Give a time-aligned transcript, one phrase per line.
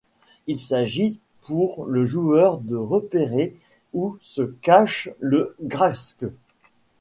[0.47, 3.55] Il s'agit pour le joueur de repérer
[3.93, 6.25] où se cache le Graske.